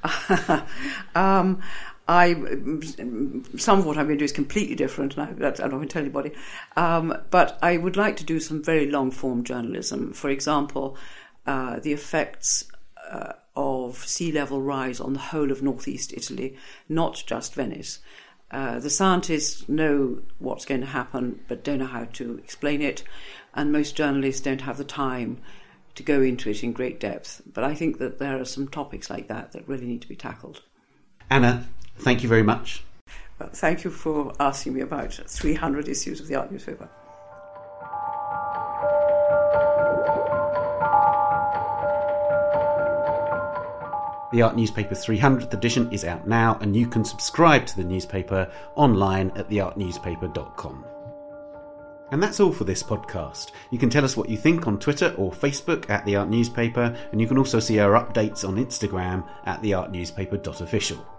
[1.16, 1.62] um,
[2.10, 2.34] I
[3.58, 5.90] some of what I'm going to do is completely different, and I, I don't want
[5.90, 6.32] to tell anybody.
[6.76, 10.12] Um, but I would like to do some very long form journalism.
[10.14, 10.98] For example,
[11.46, 12.66] uh, the effects
[13.12, 16.58] uh, of sea level rise on the whole of northeast Italy,
[16.90, 18.00] not just Venice.
[18.50, 23.04] Uh, the scientists know what's going to happen, but don't know how to explain it,
[23.54, 25.40] and most journalists don't have the time
[25.94, 27.44] to go into it in great depth.
[27.54, 30.16] But I think that there are some topics like that that really need to be
[30.16, 30.64] tackled.
[31.30, 31.68] Anna,
[32.00, 32.84] thank you very much.
[33.40, 36.90] Well, thank you for asking me about 300 issues of the art newspaper.
[44.32, 48.52] The Art Newspaper 300th edition is out now, and you can subscribe to the newspaper
[48.76, 50.86] online at theartnewspaper.com.
[52.12, 53.52] And that's all for this podcast.
[53.72, 56.96] You can tell us what you think on Twitter or Facebook at The Art Newspaper,
[57.12, 61.19] and you can also see our updates on Instagram at theartnewspaper.official.